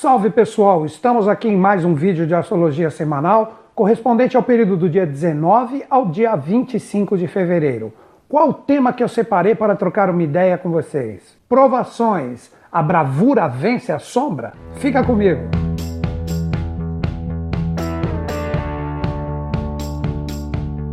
Salve 0.00 0.30
pessoal, 0.30 0.86
estamos 0.86 1.26
aqui 1.26 1.48
em 1.48 1.56
mais 1.56 1.84
um 1.84 1.92
vídeo 1.92 2.24
de 2.24 2.32
astrologia 2.32 2.88
semanal, 2.88 3.64
correspondente 3.74 4.36
ao 4.36 4.44
período 4.44 4.76
do 4.76 4.88
dia 4.88 5.04
19 5.04 5.84
ao 5.90 6.06
dia 6.06 6.36
25 6.36 7.18
de 7.18 7.26
fevereiro. 7.26 7.92
Qual 8.28 8.50
o 8.50 8.54
tema 8.54 8.92
que 8.92 9.02
eu 9.02 9.08
separei 9.08 9.56
para 9.56 9.74
trocar 9.74 10.08
uma 10.08 10.22
ideia 10.22 10.56
com 10.56 10.70
vocês? 10.70 11.36
Provações. 11.48 12.48
A 12.70 12.80
bravura 12.80 13.48
vence 13.48 13.90
a 13.90 13.98
sombra? 13.98 14.52
Fica 14.74 15.02
comigo. 15.02 15.40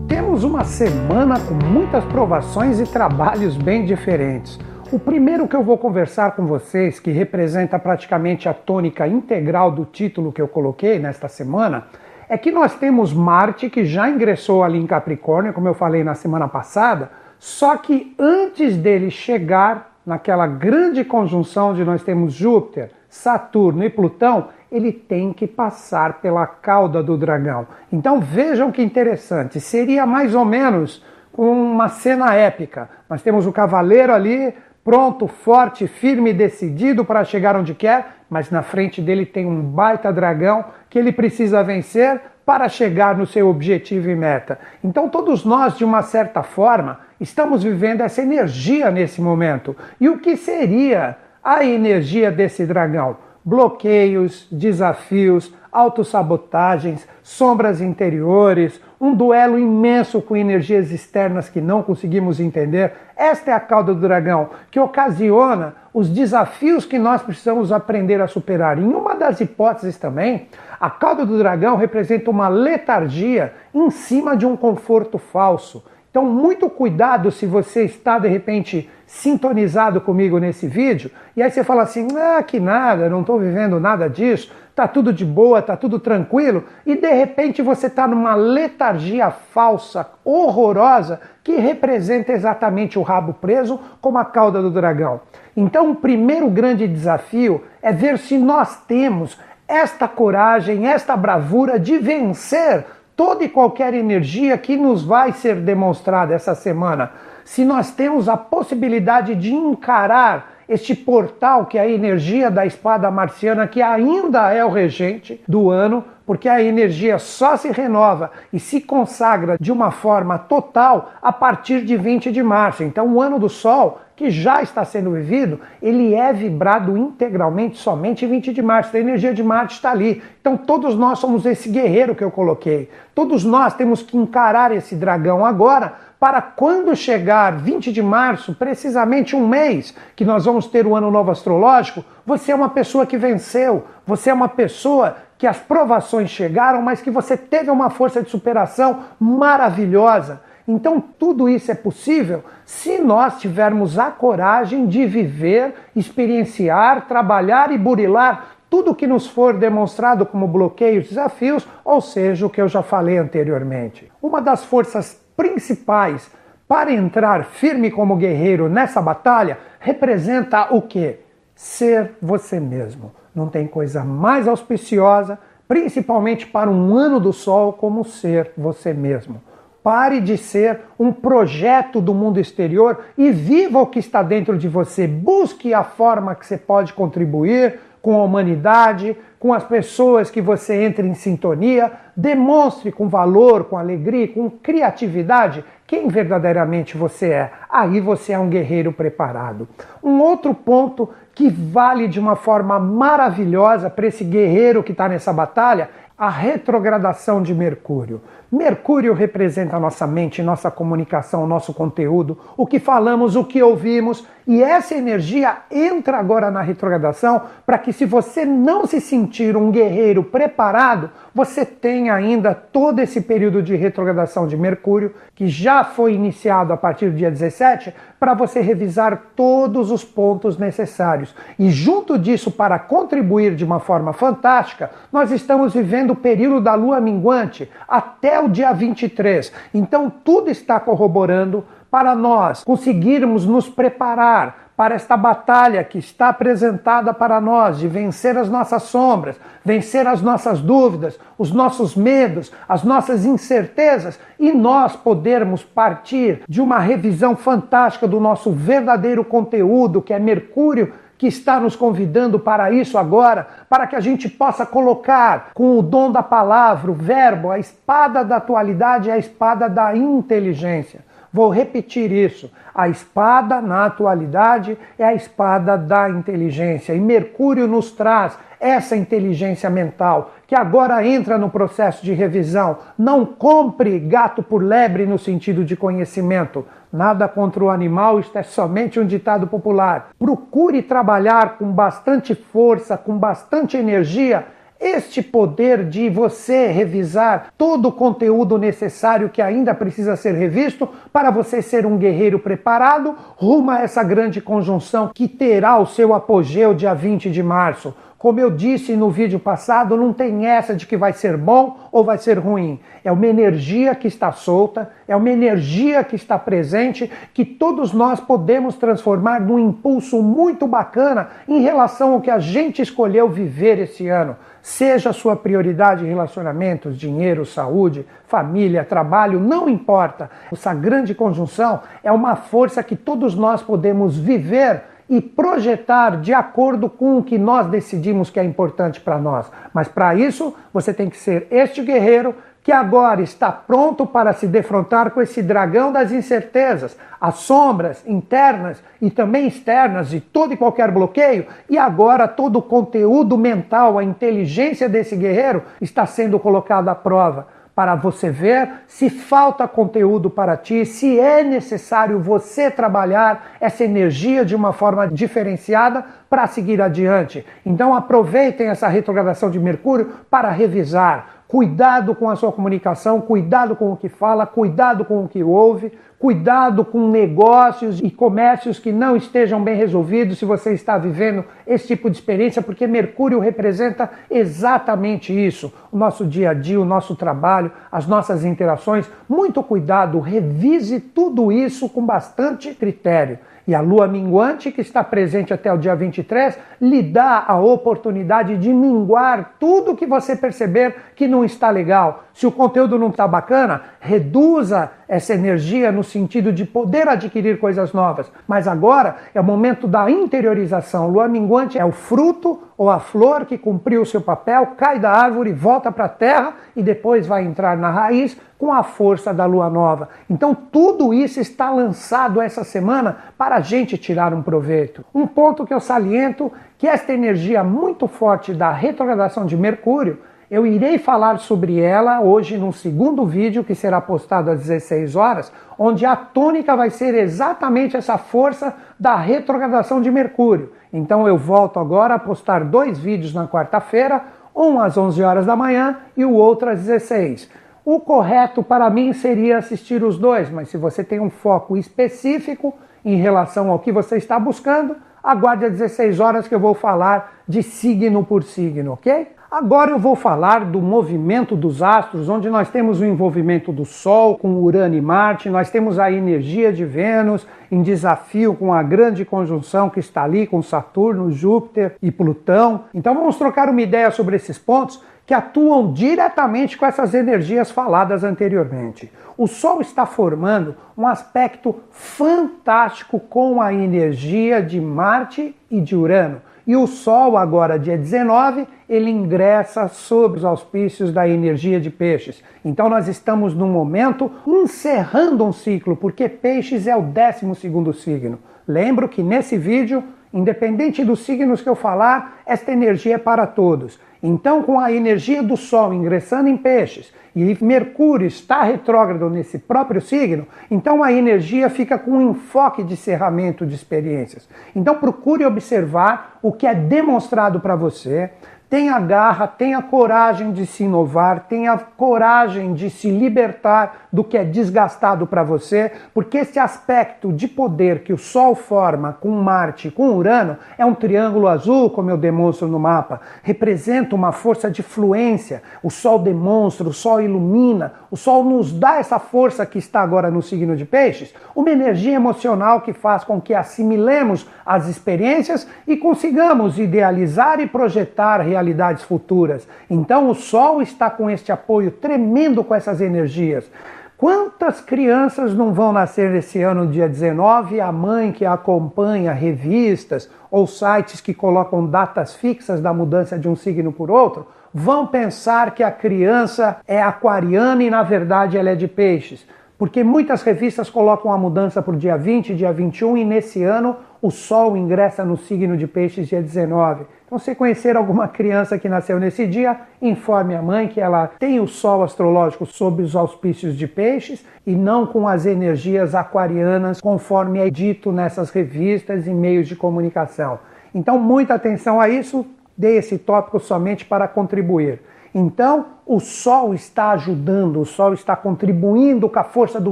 Temos 0.08 0.44
uma 0.44 0.64
semana 0.64 1.40
com 1.42 1.54
muitas 1.54 2.04
provações 2.06 2.80
e 2.80 2.88
trabalhos 2.88 3.56
bem 3.56 3.86
diferentes. 3.86 4.58
O 4.96 5.00
primeiro 5.00 5.46
que 5.46 5.58
eu 5.58 5.62
vou 5.62 5.78
conversar 5.78 6.38
com 6.38 6.46
vocês, 6.46 7.02
que 7.02 7.12
representa 7.12 7.78
praticamente 7.78 8.48
a 8.48 8.54
tônica 8.54 9.06
integral 9.06 9.70
do 9.70 9.84
título 9.84 10.32
que 10.32 10.42
eu 10.42 10.48
coloquei 10.48 10.98
nesta 11.00 11.28
semana, 11.28 11.88
é 12.30 12.38
que 12.38 12.50
nós 12.50 12.76
temos 12.76 13.12
Marte 13.12 13.70
que 13.70 13.84
já 13.84 14.10
ingressou 14.10 14.64
ali 14.64 14.80
em 14.80 14.88
Capricórnio, 14.88 15.52
como 15.52 15.68
eu 15.68 15.74
falei 15.74 16.02
na 16.02 16.16
semana 16.16 16.48
passada, 16.48 17.12
só 17.38 17.76
que 17.76 18.16
antes 18.18 18.78
dele 18.78 19.12
chegar 19.12 19.98
naquela 20.06 20.48
grande 20.48 21.04
conjunção 21.04 21.72
onde 21.72 21.84
nós 21.84 22.02
temos 22.02 22.34
Júpiter, 22.34 22.90
Saturno 23.10 23.84
e 23.84 23.90
Plutão, 23.90 24.48
ele 24.72 24.94
tem 24.94 25.34
que 25.34 25.46
passar 25.46 26.22
pela 26.22 26.48
cauda 26.48 27.04
do 27.04 27.18
dragão. 27.18 27.68
Então 27.92 28.22
vejam 28.22 28.72
que 28.72 28.82
interessante, 28.82 29.60
seria 29.60 30.06
mais 30.06 30.34
ou 30.34 30.46
menos 30.46 31.04
uma 31.38 31.90
cena 31.90 32.34
épica. 32.34 32.90
Nós 33.10 33.22
temos 33.22 33.46
o 33.46 33.52
cavaleiro 33.52 34.14
ali 34.14 34.54
pronto, 34.86 35.28
forte, 35.28 35.88
firme 35.88 36.30
e 36.30 36.34
decidido 36.34 37.04
para 37.04 37.26
chegar 37.26 37.56
onde 37.56 37.74
quer, 37.74 38.18
mas 38.30 38.52
na 38.52 38.62
frente 38.62 39.02
dele 39.02 39.26
tem 39.26 39.44
um 39.44 39.60
baita 39.60 40.14
dragão 40.14 40.64
que 40.88 41.00
ele 41.00 41.12
precisa 41.12 41.64
vencer 41.64 42.22
para 42.46 42.70
chegar 42.70 43.18
no 43.18 43.26
seu 43.26 43.50
objetivo 43.50 44.08
e 44.12 44.16
meta. 44.16 44.60
Então, 44.84 45.10
todos 45.10 45.44
nós, 45.44 45.76
de 45.76 45.84
uma 45.84 46.04
certa 46.04 46.44
forma, 46.44 47.00
estamos 47.20 47.64
vivendo 47.64 48.02
essa 48.02 48.22
energia 48.22 48.92
nesse 48.92 49.20
momento. 49.20 49.76
E 50.00 50.08
o 50.08 50.20
que 50.20 50.38
seria 50.38 51.18
a 51.44 51.66
energia 51.66 52.32
desse 52.32 52.64
dragão? 52.64 53.18
Bloqueios, 53.46 54.48
desafios, 54.52 55.54
autossabotagens, 55.72 57.08
sombras 57.22 57.82
interiores, 57.82 58.82
um 59.00 59.14
duelo 59.14 59.60
imenso 59.60 60.22
com 60.22 60.36
energias 60.36 60.90
externas 60.90 61.50
que 61.50 61.62
não 61.62 61.84
conseguimos 61.84 62.40
entender. 62.40 62.94
Esta 63.16 63.52
é 63.52 63.54
a 63.54 63.60
cauda 63.60 63.94
do 63.94 64.00
dragão, 64.00 64.50
que 64.72 64.80
ocasiona 64.80 65.76
os 65.94 66.10
desafios 66.10 66.86
que 66.86 66.98
nós 66.98 67.22
precisamos 67.22 67.72
aprender 67.72 68.20
a 68.22 68.28
superar. 68.28 68.80
Em 68.80 68.88
uma 68.88 69.16
das 69.16 69.40
hipóteses 69.42 69.98
também, 69.98 70.48
a 70.80 70.90
cauda 70.90 71.26
do 71.26 71.38
dragão 71.38 71.76
representa 71.76 72.32
uma 72.32 72.48
letargia 72.48 73.54
em 73.74 73.90
cima 73.90 74.36
de 74.36 74.46
um 74.46 74.58
conforto 74.58 75.18
falso. 75.18 75.84
Então, 76.16 76.24
muito 76.24 76.70
cuidado 76.70 77.30
se 77.30 77.46
você 77.46 77.84
está 77.84 78.18
de 78.18 78.30
repente 78.30 78.90
sintonizado 79.06 80.00
comigo 80.00 80.40
nesse 80.40 80.66
vídeo 80.66 81.12
e 81.36 81.44
aí 81.44 81.52
você 81.52 81.62
fala 81.62 81.84
assim: 81.84 82.08
ah, 82.18 82.42
que 82.42 82.58
nada, 82.58 83.10
não 83.10 83.20
estou 83.20 83.38
vivendo 83.38 83.82
nada 83.82 84.10
disso 84.10 84.50
tá 84.74 84.88
tudo 84.88 85.14
de 85.14 85.24
boa, 85.24 85.62
tá 85.62 85.78
tudo 85.78 86.00
tranquilo, 86.00 86.66
e 86.86 86.96
de 86.96 87.10
repente 87.10 87.62
você 87.62 87.88
está 87.88 88.06
numa 88.06 88.36
letargia 88.36 89.32
falsa, 89.32 90.06
horrorosa, 90.24 91.22
que 91.42 91.56
representa 91.56 92.34
exatamente 92.34 93.00
o 93.00 93.02
rabo 93.02 93.34
preso 93.34 93.80
como 94.02 94.18
a 94.18 94.26
cauda 94.26 94.62
do 94.62 94.70
dragão. 94.70 95.22
Então, 95.56 95.92
o 95.92 95.96
primeiro 95.96 96.50
grande 96.50 96.90
desafio 96.90 97.64
é 97.82 97.94
ver 97.94 98.18
se 98.18 98.38
nós 98.38 98.82
temos 98.86 99.40
esta 99.66 100.10
coragem, 100.10 100.86
esta 100.88 101.16
bravura 101.16 101.80
de 101.80 101.98
vencer 101.98 102.86
toda 103.16 103.44
e 103.44 103.50
qualquer 103.50 103.94
energia 103.94 104.58
que 104.58 104.76
nos 104.76 105.04
vai 105.04 105.32
ser 105.32 105.56
demonstrada 105.56 106.34
essa 106.34 106.54
semana. 106.54 107.12
Se 107.44 107.64
nós 107.64 107.92
temos 107.92 108.28
a 108.28 108.36
possibilidade 108.36 109.36
de 109.36 109.54
encarar 109.54 110.56
este 110.68 110.96
portal 110.96 111.66
que 111.68 111.78
é 111.78 111.82
a 111.82 111.90
energia 111.90 112.50
da 112.50 112.66
espada 112.66 113.10
marciana, 113.12 113.68
que 113.68 113.82
ainda 113.82 114.52
é 114.52 114.66
o 114.66 114.70
regente 114.70 115.42
do 115.48 115.70
ano, 115.70 116.04
porque 116.26 116.50
a 116.50 116.62
energia 116.62 117.20
só 117.20 117.56
se 117.56 117.70
renova 117.70 118.32
e 118.52 118.60
se 118.60 118.82
consagra 118.82 119.58
de 119.60 119.72
uma 119.72 119.92
forma 119.92 120.38
total 120.38 121.12
a 121.22 121.32
partir 121.32 121.86
de 121.86 121.96
20 121.96 122.32
de 122.32 122.42
março. 122.42 122.84
Então, 122.84 123.08
o 123.14 123.22
ano 123.22 123.38
do 123.38 123.48
Sol, 123.48 124.02
que 124.16 124.30
já 124.30 124.62
está 124.62 124.84
sendo 124.86 125.12
vivido, 125.12 125.60
ele 125.82 126.14
é 126.14 126.32
vibrado 126.34 126.98
integralmente 126.98 127.78
somente 127.78 128.26
em 128.26 128.30
20 128.30 128.54
de 128.54 128.62
março. 128.62 128.96
A 128.96 129.00
energia 129.00 129.34
de 129.34 129.44
Marte 129.44 129.76
está 129.76 129.92
ali. 129.92 130.24
Então, 130.40 130.58
todos 130.58 130.96
nós 130.96 131.20
somos 131.20 131.46
esse 131.46 131.70
guerreiro 131.70 132.16
que 132.16 132.24
eu 132.24 132.32
coloquei. 132.32 132.90
Todos 133.14 133.44
nós 133.44 133.74
temos 133.74 134.02
que 134.02 134.18
encarar 134.18 134.72
esse 134.72 134.96
dragão 134.96 135.46
agora 135.46 135.94
para 136.20 136.42
quando 136.42 136.96
chegar 136.96 137.58
20 137.58 137.92
de 137.92 138.02
março, 138.02 138.56
precisamente 138.56 139.36
um 139.36 139.48
mês, 139.48 139.94
que 140.16 140.26
nós 140.26 140.46
vamos 140.46 140.68
ter 140.68 140.88
o 140.88 140.96
ano 140.96 141.12
novo 141.12 141.32
astrológico, 141.32 142.04
você 142.26 142.52
é 142.52 142.56
uma 142.56 142.70
pessoa 142.70 143.06
que 143.06 143.18
venceu, 143.18 143.86
você 144.06 144.30
é 144.30 144.34
uma 144.34 144.50
pessoa 144.50 145.18
que 145.38 145.46
as 145.46 145.58
provações 145.58 146.30
chegaram, 146.30 146.82
mas 146.82 147.02
que 147.02 147.12
você 147.12 147.36
teve 147.36 147.70
uma 147.70 147.90
força 147.90 148.24
de 148.24 148.30
superação 148.30 149.02
maravilhosa. 149.20 150.42
Então, 150.68 151.00
tudo 151.00 151.48
isso 151.48 151.72
é 151.72 151.76
possível 151.76 152.44
se 152.66 152.98
nós 152.98 153.40
tivermos 153.40 154.00
a 154.00 154.10
coragem 154.10 154.88
de 154.88 155.06
viver, 155.06 155.76
experienciar, 155.96 157.08
trabalhar 157.08 157.72
e 157.72 157.78
burilar 157.78 158.56
tudo 158.68 158.96
que 158.96 159.06
nos 159.06 159.28
for 159.28 159.54
demonstrado 159.54 160.26
como 160.26 160.48
bloqueios, 160.48 161.10
desafios, 161.10 161.68
ou 161.84 162.02
seja, 162.02 162.46
o 162.46 162.50
que 162.50 162.62
eu 162.62 162.68
já 162.68 162.82
falei 162.82 163.18
anteriormente. 163.18 164.12
Uma 164.22 164.42
das 164.42 164.66
forças 164.66 165.24
principais 165.36 166.30
para 166.68 166.92
entrar 166.92 167.46
firme 167.46 167.92
como 167.92 168.16
guerreiro 168.16 168.68
nessa 168.68 169.02
batalha 169.02 169.58
representa 169.80 170.74
o 170.74 170.82
que? 170.82 171.20
Ser 171.54 172.14
você 172.22 172.60
mesmo. 172.60 173.12
Não 173.34 173.48
tem 173.48 173.68
coisa 173.68 174.04
mais 174.04 174.48
auspiciosa, 174.48 175.38
principalmente 175.68 176.48
para 176.48 176.70
um 176.70 176.96
ano 176.96 177.20
do 177.20 177.32
sol, 177.32 177.74
como 177.74 178.04
ser 178.04 178.52
você 178.58 178.94
mesmo. 178.94 179.42
Pare 179.84 180.20
de 180.20 180.38
ser 180.38 180.82
um 180.98 181.12
projeto 181.12 182.02
do 182.02 182.16
mundo 182.16 182.40
exterior 182.40 183.02
e 183.16 183.30
viva 183.30 183.80
o 183.80 183.86
que 183.86 184.00
está 184.00 184.24
dentro 184.24 184.58
de 184.58 184.68
você. 184.68 185.08
Busque 185.08 185.74
a 185.74 185.84
forma 185.84 186.34
que 186.34 186.48
você 186.48 186.58
pode 186.58 186.94
contribuir 186.94 187.80
com 188.02 188.20
a 188.20 188.24
humanidade, 188.24 189.16
com 189.46 189.54
as 189.54 189.64
pessoas 189.64 190.32
que 190.32 190.42
você 190.42 190.74
entra 190.86 191.06
em 191.06 191.14
sintonia, 191.14 191.92
demonstre 192.18 192.92
com 192.92 193.08
valor, 193.08 193.66
com 193.66 193.78
alegria, 193.78 194.28
com 194.28 194.50
criatividade 194.50 195.64
quem 195.86 196.08
verdadeiramente 196.08 196.98
você 196.98 197.30
é. 197.30 197.52
Aí 197.70 198.00
você 198.00 198.34
é 198.34 198.40
um 198.40 198.50
guerreiro 198.50 198.92
preparado. 198.92 199.68
Um 200.02 200.20
outro 200.20 200.52
ponto 200.52 201.10
que 201.36 201.48
vale 201.48 202.08
de 202.08 202.20
uma 202.20 202.36
forma 202.36 202.80
maravilhosa 202.80 203.88
para 203.88 204.08
esse 204.08 204.24
guerreiro 204.24 204.82
que 204.82 204.94
está 204.94 205.08
nessa 205.08 205.32
batalha 205.32 205.92
a 206.18 206.30
retrogradação 206.30 207.44
de 207.44 207.54
Mercúrio. 207.54 208.22
Mercúrio 208.50 209.14
representa 209.14 209.76
a 209.76 209.80
nossa 209.80 210.08
mente, 210.08 210.42
nossa 210.42 210.72
comunicação, 210.72 211.46
nosso 211.46 211.74
conteúdo, 211.74 212.38
o 212.56 212.66
que 212.66 212.80
falamos, 212.80 213.36
o 213.36 213.44
que 213.44 213.62
ouvimos, 213.62 214.26
e 214.48 214.64
essa 214.64 214.96
energia 214.96 215.58
entra 215.70 216.18
agora 216.18 216.50
na 216.50 216.62
retrogradação 216.62 217.42
para 217.66 217.78
que, 217.78 217.92
se 217.92 218.06
você 218.06 218.46
não 218.46 218.88
se 218.88 219.02
sentir 219.02 219.58
um 219.58 219.70
guerreiro 219.70 220.24
preparado, 220.24 221.10
você 221.36 221.66
tenha 221.66 222.16
ainda 222.16 222.56
todo 222.56 223.00
esse 223.00 223.20
período 223.20 223.62
de 223.62 223.76
retrogradação 223.76 224.48
de 224.48 224.56
Mercúrio, 224.56 225.14
que 225.36 225.50
já 225.50 225.84
foi 225.84 226.14
iniciado 226.14 226.72
a 226.72 226.78
partir 226.78 227.10
do 227.10 227.18
dia 227.18 227.30
17, 227.30 227.94
para 228.18 228.34
você 228.34 228.62
revisar 228.62 229.32
todos 229.36 229.92
os 229.92 230.02
pontos 230.02 230.58
necessários. 230.58 231.36
E 231.60 231.70
junto 231.70 232.18
disso, 232.18 232.50
para 232.50 232.80
contribuir 232.80 233.54
de 233.54 233.66
uma 233.66 233.82
forma 233.82 234.14
fantástica, 234.14 234.90
nós 235.12 235.30
estamos 235.30 235.74
vivendo 235.74 236.12
o 236.12 236.16
período 236.16 236.62
da 236.62 236.74
lua 236.74 237.02
minguante 237.02 237.70
até 237.86 238.40
o 238.40 238.48
dia 238.48 238.72
23. 238.72 239.52
Então, 239.74 240.10
tudo 240.10 240.50
está 240.50 240.80
corroborando 240.80 241.66
para 241.92 242.16
nós 242.16 242.64
conseguirmos 242.64 243.46
nos 243.46 243.70
preparar 243.70 244.65
para 244.76 244.96
esta 244.96 245.16
batalha 245.16 245.84
que 245.84 245.98
está 245.98 246.30
apresentada 246.30 247.14
para 247.14 247.40
nós 247.40 247.80
de 247.80 247.88
vencer 247.88 248.38
as 248.38 248.50
nossas 248.50 248.84
sombras, 248.84 249.40
vencer 249.64 250.06
as 250.06 250.22
nossas 250.22 250.60
dúvidas, 250.60 251.18
os 251.38 251.52
nossos 251.52 251.96
medos, 251.96 252.52
as 252.68 252.84
nossas 252.84 253.26
incertezas 253.26 254.20
e 254.38 254.52
nós 254.52 254.96
podermos 254.96 255.64
partir 255.64 256.42
de 256.48 256.62
uma 256.62 256.80
revisão 256.80 257.36
fantástica 257.36 258.08
do 258.08 258.20
nosso 258.20 258.52
verdadeiro 258.52 259.24
conteúdo, 259.24 260.02
que 260.02 260.14
é 260.14 260.20
Mercúrio 260.20 260.94
que 261.18 261.28
está 261.28 261.62
nos 261.62 261.78
convidando 261.78 262.38
para 262.38 262.72
isso 262.72 262.98
agora, 262.98 263.48
para 263.70 263.88
que 263.88 263.96
a 263.96 264.02
gente 264.02 264.28
possa 264.28 264.66
colocar 264.66 265.52
com 265.54 265.80
o 265.80 265.82
dom 265.82 266.12
da 266.12 266.22
palavra, 266.22 266.92
o 266.92 266.94
verbo, 266.94 267.52
a 267.52 267.58
espada 267.58 268.22
da 268.22 268.36
atualidade 268.36 269.08
e 269.08 269.12
a 269.14 269.18
espada 269.18 269.70
da 269.70 269.96
inteligência 269.96 271.06
Vou 271.36 271.50
repetir 271.50 272.14
isso. 272.14 272.50
A 272.74 272.88
espada, 272.88 273.60
na 273.60 273.88
atualidade, 273.88 274.78
é 274.98 275.04
a 275.04 275.14
espada 275.14 275.78
da 275.78 276.10
inteligência. 276.10 276.94
E 276.94 277.00
Mercúrio 277.02 277.68
nos 277.68 277.92
traz 277.92 278.40
essa 278.58 278.96
inteligência 278.96 279.70
mental, 279.70 280.32
que 280.48 280.56
agora 280.56 281.06
entra 281.06 281.38
no 281.38 281.50
processo 281.50 282.06
de 282.06 282.14
revisão. 282.14 282.78
Não 282.98 283.26
compre 283.26 284.00
gato 284.00 284.42
por 284.42 284.64
lebre 284.64 285.06
no 285.06 285.20
sentido 285.20 285.66
de 285.66 285.76
conhecimento. 285.76 286.66
Nada 286.90 287.28
contra 287.28 287.66
o 287.66 287.70
animal, 287.70 288.18
isto 288.18 288.38
é 288.38 288.44
somente 288.44 288.98
um 288.98 289.06
ditado 289.06 289.46
popular. 289.46 290.12
Procure 290.18 290.82
trabalhar 290.82 291.58
com 291.58 291.70
bastante 291.70 292.34
força, 292.34 292.98
com 292.98 293.18
bastante 293.18 293.76
energia 293.76 294.48
este 294.80 295.22
poder 295.22 295.88
de 295.88 296.10
você 296.10 296.68
revisar 296.68 297.54
todo 297.58 297.88
o 297.88 297.92
conteúdo 297.92 298.58
necessário 298.58 299.30
que 299.30 299.42
ainda 299.42 299.74
precisa 299.74 300.16
ser 300.16 300.34
revisto 300.34 300.88
para 301.12 301.32
você 301.32 301.62
ser 301.62 301.86
um 301.86 301.98
guerreiro 301.98 302.40
preparado 302.40 303.16
rumo 303.36 303.72
a 303.72 303.82
essa 303.82 304.04
grande 304.04 304.42
conjunção 304.42 305.12
que 305.14 305.28
terá 305.28 305.78
o 305.78 305.86
seu 305.86 306.14
apogeu 306.14 306.74
dia 306.74 306.94
20 306.94 307.32
de 307.32 307.42
março. 307.42 307.94
Como 308.26 308.40
eu 308.40 308.50
disse 308.50 308.96
no 308.96 309.12
vídeo 309.12 309.40
passado, 309.40 309.96
não 309.96 310.12
tem 310.12 310.48
essa 310.48 310.74
de 310.74 310.88
que 310.88 310.98
vai 310.98 311.14
ser 311.14 311.38
bom 311.38 311.78
ou 311.92 312.04
vai 312.04 312.18
ser 312.18 312.40
ruim. 312.40 312.80
É 313.04 313.12
uma 313.12 313.28
energia 313.28 313.94
que 313.94 314.08
está 314.08 314.32
solta, 314.32 314.90
é 315.08 315.16
uma 315.16 315.30
energia 315.30 316.04
que 316.04 316.16
está 316.16 316.40
presente, 316.40 317.12
que 317.36 317.46
todos 317.46 317.94
nós 317.94 318.20
podemos 318.20 318.78
transformar 318.78 319.42
num 319.42 319.60
impulso 319.60 320.24
muito 320.24 320.66
bacana 320.66 321.28
em 321.48 321.62
relação 321.62 322.14
ao 322.14 322.22
que 322.22 322.32
a 322.32 322.40
gente 322.40 322.82
escolheu 322.82 323.30
viver 323.30 323.78
esse 323.78 324.08
ano. 324.08 324.36
Seja 324.66 325.12
a 325.12 325.14
sua 325.14 325.36
prioridade 325.36 326.04
relacionamentos, 326.04 326.98
dinheiro, 326.98 327.46
saúde, 327.46 328.04
família, 328.26 328.84
trabalho, 328.84 329.40
não 329.40 329.70
importa. 329.70 330.28
Essa 330.52 330.74
grande 330.74 331.14
conjunção 331.14 331.82
é 332.04 332.12
uma 332.12 332.36
força 332.36 332.82
que 332.82 332.96
todos 332.96 333.36
nós 333.36 333.62
podemos 333.62 334.18
viver 334.18 334.82
e 335.08 335.22
projetar 335.22 336.20
de 336.20 336.34
acordo 336.34 336.90
com 336.90 337.20
o 337.20 337.24
que 337.24 337.38
nós 337.38 337.68
decidimos 337.68 338.32
que 338.32 338.40
é 338.40 338.44
importante 338.44 339.00
para 339.00 339.20
nós. 339.20 339.52
Mas 339.72 339.88
para 339.88 340.16
isso, 340.16 340.56
você 340.74 340.92
tem 340.92 341.12
que 341.12 341.18
ser 341.18 341.46
este 341.52 341.84
guerreiro 341.84 342.34
que 342.66 342.72
agora 342.72 343.22
está 343.22 343.52
pronto 343.52 344.08
para 344.08 344.34
se 344.34 344.48
defrontar 344.48 345.12
com 345.12 345.22
esse 345.22 345.44
dragão 345.44 345.92
das 345.92 346.12
incertezas, 346.12 346.98
as 347.22 347.36
sombras 347.36 348.04
internas 348.08 348.84
e 349.00 349.12
também 349.12 349.46
externas 349.46 350.10
de 350.10 350.20
todo 350.20 350.52
e 350.52 350.58
qualquer 350.58 350.90
bloqueio, 350.90 351.46
e 351.70 351.78
agora 351.78 352.28
todo 352.28 352.58
o 352.58 352.64
conteúdo 352.64 353.38
mental, 353.38 354.00
a 354.00 354.04
inteligência 354.04 354.90
desse 354.90 355.16
guerreiro 355.16 355.62
está 355.80 356.08
sendo 356.08 356.40
colocado 356.40 356.90
à 356.90 356.96
prova 356.96 357.54
para 357.76 357.94
você 357.94 358.32
ver 358.32 358.70
se 358.88 359.10
falta 359.10 359.68
conteúdo 359.68 360.30
para 360.30 360.56
ti, 360.56 360.86
se 360.86 361.20
é 361.20 361.44
necessário 361.44 362.20
você 362.20 362.72
trabalhar 362.72 363.58
essa 363.60 363.84
energia 363.84 364.46
de 364.46 364.56
uma 364.56 364.72
forma 364.72 365.08
diferenciada 365.08 366.04
para 366.30 366.48
seguir 366.48 366.82
adiante. 366.82 367.46
Então 367.66 367.94
aproveitem 367.94 368.70
essa 368.70 368.88
retrogradação 368.88 369.52
de 369.52 369.60
Mercúrio 369.60 370.14
para 370.32 370.50
revisar 370.50 371.35
Cuidado 371.48 372.16
com 372.16 372.28
a 372.28 372.36
sua 372.36 372.52
comunicação, 372.52 373.22
cuidado 373.22 373.76
com 373.76 373.92
o 373.92 373.98
que 373.98 374.10
fala, 374.10 374.48
cuidado 374.48 375.06
com 375.06 375.24
o 375.24 375.28
que 375.28 375.44
ouve, 375.44 375.92
cuidado 376.18 376.84
com 376.84 377.08
negócios 377.08 378.00
e 378.00 378.10
comércios 378.10 378.80
que 378.80 378.92
não 378.92 379.16
estejam 379.16 379.64
bem 379.64 379.76
resolvidos 379.76 380.40
se 380.40 380.46
você 380.46 380.74
está 380.74 380.98
vivendo 380.98 381.46
esse 381.68 381.86
tipo 381.86 382.10
de 382.10 382.18
experiência, 382.18 382.64
porque 382.64 382.88
Mercúrio 382.88 383.40
representa 383.40 384.10
exatamente 384.30 385.32
isso: 385.32 385.72
o 385.92 385.98
nosso 385.98 386.26
dia 386.26 386.50
a 386.50 386.54
dia, 386.56 386.82
o 386.82 386.86
nosso 386.86 387.16
trabalho, 387.16 387.72
as 387.92 388.08
nossas 388.08 388.44
interações. 388.44 389.08
Muito 389.30 389.62
cuidado, 389.62 390.20
revise 390.20 391.00
tudo 391.00 391.52
isso 391.52 391.88
com 391.88 392.04
bastante 392.04 392.74
critério. 392.74 393.38
E 393.68 393.74
a 393.74 393.82
lua 393.82 394.08
minguante, 394.08 394.72
que 394.72 394.82
está 394.82 395.04
presente 395.04 395.54
até 395.54 395.74
o 395.74 395.78
dia 395.78 395.96
23, 395.96 396.58
lhe 396.80 397.02
dá 397.02 397.44
a 397.48 397.60
oportunidade 397.60 398.58
de 398.58 398.72
minguar 398.72 399.56
tudo 399.60 399.96
que 399.96 400.06
você 400.06 400.36
perceber 400.36 400.96
que 401.16 401.28
não 401.28 401.44
está 401.44 401.70
legal. 401.72 402.26
Se 402.34 402.46
o 402.46 402.52
conteúdo 402.52 403.00
não 403.00 403.10
está 403.10 403.28
bacana, 403.28 403.82
reduza 404.00 404.92
essa 405.08 405.34
energia 405.34 405.92
no 405.92 406.04
sentido 406.04 406.52
de 406.52 406.66
poder 406.66 407.08
adquirir 407.08 407.60
coisas 407.60 407.94
novas. 407.94 408.32
Mas 408.48 408.68
agora 408.68 409.16
é 409.34 409.40
o 409.40 409.44
momento 409.44 409.88
da 409.88 410.10
interiorização. 410.10 411.10
Lua 411.10 411.28
minguante 411.28 411.78
é 411.78 411.86
o 411.86 411.92
fruto 411.92 412.62
ou 412.78 412.90
a 412.90 413.00
flor 413.00 413.46
que 413.46 413.58
cumpriu 413.58 414.02
o 414.02 414.06
seu 414.06 414.22
papel, 414.22 414.74
cai 414.78 415.00
da 415.00 415.12
árvore, 415.12 415.54
volta 415.54 415.92
para 415.92 416.06
a 416.06 416.10
terra 416.10 416.54
e 416.76 416.84
depois 416.84 417.26
vai 417.26 417.46
entrar 417.46 417.78
na 417.78 417.90
raiz 417.90 418.38
com 418.58 418.72
a 418.72 418.84
força 418.84 419.34
da 419.34 419.46
lua 419.46 419.70
nova. 419.70 420.10
Então 420.30 420.56
tudo 420.56 421.14
isso 421.14 421.40
está 421.40 421.72
lançado 421.72 422.42
essa 422.42 422.64
semana 422.64 423.18
para 423.38 423.56
a 423.56 423.62
gente 423.62 423.98
tirar 423.98 424.34
um 424.34 424.42
proveito. 424.42 425.06
Um 425.14 425.28
ponto 425.28 425.66
que 425.66 425.74
eu 425.74 425.80
saliento 425.80 426.52
que 426.78 426.88
esta 426.88 427.14
energia 427.14 427.64
muito 427.64 428.08
forte 428.08 428.54
da 428.54 428.72
retrogradação 428.72 429.46
de 429.46 429.56
Mercúrio 429.56 430.20
eu 430.50 430.66
irei 430.66 430.98
falar 430.98 431.40
sobre 431.40 431.80
ela 431.80 432.22
hoje 432.22 432.58
num 432.58 432.72
segundo 432.72 433.26
vídeo 433.26 433.64
que 433.64 433.74
será 433.74 434.00
postado 434.00 434.52
às 434.52 434.60
16 434.60 435.16
horas, 435.16 435.52
onde 435.78 436.06
a 436.06 436.16
tônica 436.16 436.76
vai 436.76 436.90
ser 436.90 437.16
exatamente 437.16 437.98
essa 437.98 438.18
força 438.18 438.76
da 439.00 439.16
retrogradação 439.16 440.00
de 440.02 440.12
Mercúrio. 440.12 440.72
Então 440.94 441.28
eu 441.28 441.38
volto 441.38 441.80
agora 441.80 442.16
a 442.16 442.20
postar 442.20 442.64
dois 442.64 443.00
vídeos 443.00 443.34
na 443.34 443.48
quarta-feira, 443.48 444.24
um 444.56 444.80
às 444.80 444.98
11 444.98 445.22
horas 445.24 445.46
da 445.46 445.56
manhã 445.56 445.98
e 446.16 446.24
o 446.24 446.34
outro 446.34 446.70
às 446.70 446.80
16. 446.80 447.50
O 447.84 448.00
correto 448.00 448.64
para 448.64 448.90
mim 448.90 449.14
seria 449.14 449.58
assistir 449.58 450.04
os 450.04 450.18
dois, 450.18 450.50
mas 450.50 450.70
se 450.70 450.78
você 450.78 451.04
tem 451.04 451.20
um 451.20 451.30
foco 451.30 451.76
específico 451.76 452.74
em 453.04 453.16
relação 453.18 453.70
ao 453.70 453.80
que 453.80 453.92
você 453.92 454.18
está 454.18 454.40
buscando, 454.40 454.96
aguarde 455.24 455.66
às 455.66 455.72
16 455.72 456.20
horas 456.20 456.48
que 456.48 456.54
eu 456.54 456.60
vou 456.60 456.74
falar 456.74 457.42
de 457.48 457.62
signo 457.62 458.24
por 458.24 458.44
signo, 458.44 458.94
ok? 458.94 459.35
Agora 459.50 459.92
eu 459.92 460.00
vou 460.00 460.16
falar 460.16 460.66
do 460.66 460.82
movimento 460.82 461.56
dos 461.56 461.84
astros, 461.84 462.28
onde 462.28 462.50
nós 462.50 462.70
temos 462.70 463.00
o 463.00 463.06
envolvimento 463.06 463.72
do 463.72 463.86
Sol 463.86 464.40
com 464.40 464.56
Urano 464.56 464.96
e 464.96 465.02
Marte, 465.02 465.52
nós 465.52 465.70
temos 465.70 466.00
a 466.00 466.12
energia 466.12 466.74
de 466.74 466.84
Vênus 466.84 467.46
em 467.72 467.84
desafio 467.84 468.56
com 468.56 468.74
a 468.74 468.82
grande 468.82 469.24
conjunção 469.24 469.90
que 469.90 470.00
está 470.00 470.24
ali 470.24 470.48
com 470.48 470.64
Saturno, 470.64 471.32
Júpiter 471.32 471.96
e 472.02 472.12
Plutão. 472.12 472.86
Então 472.92 473.14
vamos 473.14 473.38
trocar 473.38 473.70
uma 473.70 473.82
ideia 473.82 474.10
sobre 474.10 474.36
esses 474.36 474.58
pontos 474.58 475.02
que 475.28 475.34
atuam 475.34 475.94
diretamente 475.94 476.78
com 476.78 476.86
essas 476.86 477.14
energias 477.14 477.70
faladas 477.70 478.24
anteriormente. 478.24 479.12
O 479.38 479.48
Sol 479.48 479.80
está 479.80 480.06
formando 480.06 480.76
um 480.98 481.08
aspecto 481.08 481.76
fantástico 481.92 483.20
com 483.20 483.62
a 483.62 483.74
energia 483.74 484.62
de 484.62 484.82
Marte 484.82 485.56
e 485.70 485.82
de 485.82 485.96
Urano. 485.96 486.42
E 486.68 486.76
o 486.76 486.88
Sol, 486.88 487.38
agora 487.38 487.78
dia 487.78 487.98
19, 487.98 488.68
ele 488.90 489.12
ingressa 489.12 489.88
sob 489.88 490.38
os 490.38 490.46
auspícios 490.46 491.12
da 491.12 491.28
energia 491.28 491.80
de 491.80 491.92
peixes. 491.92 492.44
Então 492.64 492.90
nós 492.90 493.08
estamos 493.08 493.54
num 493.54 493.70
momento 493.70 494.32
encerrando 494.48 495.46
um 495.46 495.54
ciclo, 495.54 495.96
porque 495.96 496.28
peixes 496.28 496.88
é 496.88 496.96
o 496.96 497.04
12 497.04 497.94
signo. 497.94 498.40
Lembro 498.68 499.08
que 499.08 499.22
nesse 499.22 499.58
vídeo, 499.58 500.04
independente 500.36 501.04
dos 501.04 501.22
signos 501.22 501.62
que 501.62 501.70
eu 501.70 501.76
falar, 501.76 502.42
esta 502.46 502.72
energia 502.72 503.16
é 503.16 503.18
para 503.18 503.48
todos. 503.48 503.98
Então, 504.22 504.62
com 504.64 504.80
a 504.80 504.92
energia 504.92 505.42
do 505.42 505.56
Sol 505.56 505.94
ingressando 505.94 506.50
em 506.50 506.58
peixes 506.58 507.14
e 507.36 507.58
Mercúrio 507.64 508.28
está 508.28 508.64
retrógrado 508.64 509.30
nesse 509.30 509.60
próprio 509.60 510.02
signo, 510.02 510.48
então 510.72 511.04
a 511.04 511.12
energia 511.12 511.70
fica 511.70 512.00
com 512.00 512.12
um 512.12 512.32
enfoque 512.32 512.84
de 512.84 512.98
cerramento 512.98 513.66
de 513.66 513.76
experiências. 513.76 514.48
Então, 514.76 514.96
procure 514.96 515.46
observar 515.46 516.40
o 516.42 516.52
que 516.52 516.66
é 516.66 516.74
demonstrado 516.74 517.60
para 517.60 517.76
você, 517.76 518.32
Tenha 518.68 519.00
garra, 519.00 519.48
tenha 519.48 519.80
coragem 519.82 520.52
de 520.52 520.66
se 520.66 520.84
inovar, 520.86 521.46
tenha 521.48 521.78
coragem 521.78 522.74
de 522.74 522.90
se 522.90 523.12
libertar 523.12 524.08
do 524.12 524.24
que 524.24 524.38
é 524.38 524.44
desgastado 524.44 525.28
para 525.28 525.44
você, 525.44 525.92
porque 526.14 526.40
esse 526.40 526.58
aspecto 526.58 527.32
de 527.32 527.48
poder 527.48 528.04
que 528.04 528.12
o 528.12 528.18
Sol 528.18 528.56
forma 528.56 529.14
com 529.14 529.30
Marte 529.30 529.92
com 529.92 530.10
Urano 530.16 530.58
é 530.78 530.86
um 530.86 530.96
triângulo 530.96 531.48
azul, 531.48 531.92
como 531.92 532.10
eu 532.10 532.18
demonstro 532.18 532.68
no 532.68 532.80
mapa, 532.80 533.22
representa 533.44 534.16
uma 534.16 534.32
força 534.32 534.72
de 534.72 534.82
fluência. 534.82 535.62
O 535.84 535.92
Sol 535.92 536.18
demonstra, 536.18 536.88
o 536.88 536.94
Sol 536.94 537.22
ilumina, 537.22 537.94
o 538.10 538.18
Sol 538.18 538.44
nos 538.44 538.72
dá 538.72 538.96
essa 538.98 539.20
força 539.20 539.66
que 539.66 539.78
está 539.78 540.02
agora 540.02 540.32
no 540.32 540.42
signo 540.42 540.76
de 540.76 540.86
Peixes, 540.86 541.34
uma 541.56 541.70
energia 541.70 542.16
emocional 542.16 542.82
que 542.82 542.94
faz 542.94 543.24
com 543.24 543.40
que 543.40 543.54
assimilemos 543.54 544.48
as 544.66 544.88
experiências 544.88 545.68
e 545.88 545.96
consigamos 545.96 546.80
idealizar 546.80 547.60
e 547.60 547.68
projetar 547.68 548.42
realidades 548.56 549.04
futuras. 549.04 549.68
Então 549.90 550.30
o 550.30 550.34
Sol 550.34 550.82
está 550.82 551.10
com 551.10 551.30
este 551.30 551.52
apoio 551.52 551.92
tremendo 551.92 552.64
com 552.64 552.74
essas 552.74 553.02
energias. 553.02 553.70
Quantas 554.18 554.80
crianças 554.80 555.54
não 555.54 555.74
vão 555.74 555.92
nascer 555.92 556.34
esse 556.36 556.62
ano, 556.62 556.88
dia 556.88 557.08
19, 557.08 557.82
a 557.82 557.92
mãe 557.92 558.32
que 558.32 558.46
acompanha 558.46 559.34
revistas 559.34 560.30
ou 560.50 560.66
sites 560.66 561.20
que 561.20 561.34
colocam 561.34 561.86
datas 561.86 562.34
fixas 562.34 562.80
da 562.80 562.94
mudança 562.94 563.38
de 563.38 563.50
um 563.50 563.58
signo 563.58 563.92
por 563.92 564.10
outro, 564.10 564.48
vão 564.74 565.06
pensar 565.06 565.72
que 565.72 565.84
a 565.84 565.92
criança 565.92 566.78
é 566.88 567.02
aquariana 567.02 567.84
e 567.84 567.90
na 567.90 568.04
verdade 568.04 568.58
ela 568.58 568.70
é 568.70 568.76
de 568.76 568.88
peixes. 568.88 569.46
Porque 569.78 570.02
muitas 570.02 570.42
revistas 570.44 570.90
colocam 570.90 571.34
a 571.34 571.38
mudança 571.38 571.82
para 571.82 571.94
o 571.94 571.98
dia 571.98 572.16
20, 572.16 572.56
dia 572.56 572.72
21 572.72 573.18
e 573.18 573.26
nesse 573.26 573.64
ano 573.64 573.98
o 574.26 574.32
Sol 574.32 574.76
ingressa 574.76 575.24
no 575.24 575.38
signo 575.38 575.78
de 575.78 575.86
Peixes 575.86 576.28
dia 576.28 576.42
19. 576.42 577.06
Então, 577.28 577.38
se 577.38 577.54
conhecer 577.54 577.96
alguma 577.96 578.28
criança 578.28 578.76
que 578.80 578.90
nasceu 578.90 579.20
nesse 579.20 579.46
dia, 579.46 579.80
informe 580.02 580.56
a 580.56 580.64
mãe 580.64 580.88
que 580.88 581.00
ela 581.00 581.28
tem 581.40 581.60
o 581.60 581.68
Sol 581.68 582.04
astrológico 582.04 582.66
sob 582.66 583.04
os 583.04 583.16
auspícios 583.16 583.76
de 583.78 583.88
Peixes 583.88 584.44
e 584.66 584.76
não 584.76 585.06
com 585.06 585.28
as 585.28 585.46
energias 585.46 586.16
aquarianas, 586.16 587.00
conforme 587.00 587.60
é 587.60 587.70
dito 587.70 588.12
nessas 588.12 588.50
revistas 588.50 589.28
e 589.28 589.30
meios 589.32 589.68
de 589.68 589.76
comunicação. 589.76 590.58
Então, 590.92 591.20
muita 591.20 591.54
atenção 591.54 592.02
a 592.02 592.10
isso, 592.10 592.44
dei 592.76 592.98
esse 592.98 593.20
tópico 593.20 593.60
somente 593.60 594.06
para 594.06 594.28
contribuir. 594.28 595.02
Então, 595.38 595.88
o 596.06 596.22
Sol 596.22 596.74
está 596.74 597.12
ajudando, 597.12 597.82
o 597.82 597.86
Sol 597.86 598.14
está 598.14 598.38
contribuindo 598.38 599.28
com 599.28 599.38
a 599.38 599.44
força 599.44 599.82
do 599.82 599.92